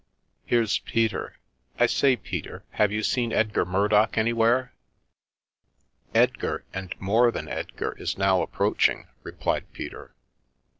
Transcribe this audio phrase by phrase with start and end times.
[0.47, 1.37] Here's Peter—
[1.79, 4.73] I say, Peter, have you seen Edgar Murdock anywhere?""
[6.25, 10.15] Edgar, and more than Edgar is now approaching," replied Peter.